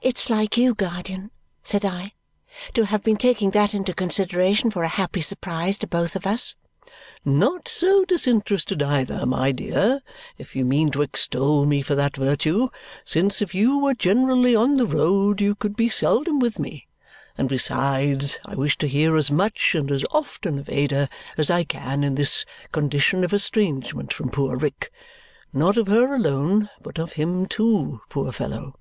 "It's 0.00 0.30
like 0.30 0.56
you, 0.56 0.74
guardian," 0.74 1.32
said 1.62 1.84
I, 1.84 2.14
"to 2.72 2.84
have 2.86 3.02
been 3.02 3.18
taking 3.18 3.50
that 3.50 3.74
into 3.74 3.92
consideration 3.92 4.70
for 4.70 4.82
a 4.84 4.88
happy 4.88 5.20
surprise 5.20 5.76
to 5.78 5.86
both 5.86 6.16
of 6.16 6.24
us." 6.26 6.54
"Not 7.26 7.68
so 7.68 8.06
disinterested 8.06 8.82
either, 8.82 9.26
my 9.26 9.50
dear, 9.52 10.00
if 10.38 10.56
you 10.56 10.64
mean 10.64 10.90
to 10.92 11.02
extol 11.02 11.66
me 11.66 11.82
for 11.82 11.94
that 11.94 12.16
virtue, 12.16 12.68
since 13.04 13.42
if 13.42 13.54
you 13.54 13.80
were 13.80 13.92
generally 13.92 14.56
on 14.56 14.76
the 14.76 14.86
road, 14.86 15.42
you 15.42 15.54
could 15.54 15.76
be 15.76 15.90
seldom 15.90 16.38
with 16.38 16.58
me. 16.58 16.86
And 17.36 17.46
besides, 17.48 18.38
I 18.46 18.54
wish 18.54 18.78
to 18.78 18.88
hear 18.88 19.14
as 19.14 19.30
much 19.30 19.74
and 19.74 19.90
as 19.90 20.06
often 20.10 20.58
of 20.58 20.70
Ada 20.70 21.10
as 21.36 21.50
I 21.50 21.64
can 21.64 22.02
in 22.02 22.14
this 22.14 22.46
condition 22.72 23.24
of 23.24 23.34
estrangement 23.34 24.14
from 24.14 24.30
poor 24.30 24.56
Rick. 24.56 24.90
Not 25.52 25.76
of 25.76 25.86
her 25.88 26.14
alone, 26.14 26.70
but 26.80 26.98
of 26.98 27.14
him 27.14 27.44
too, 27.46 28.00
poor 28.08 28.32
fellow." 28.32 28.76